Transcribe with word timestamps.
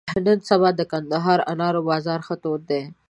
نن 0.25 0.39
سبا 0.49 0.69
د 0.75 0.81
کندهاري 0.91 1.43
انارو 1.53 1.81
بازار 1.89 2.19
ښه 2.27 2.35
تود 2.43 2.61
دی. 2.69 2.81